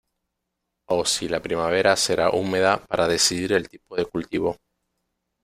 [0.89, 4.57] O si la primavera será húmeda para decidir el tipo de cultivo.